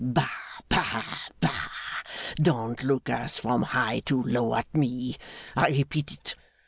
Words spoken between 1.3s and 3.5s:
bah, don't look as